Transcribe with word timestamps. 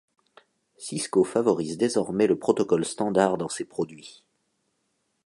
Cisco 0.79 1.23
favorise 1.23 1.77
désormais 1.77 2.25
le 2.25 2.39
protocole 2.39 2.85
standard 2.85 3.37
dans 3.37 3.49
ses 3.49 3.65
produits. 3.65 4.25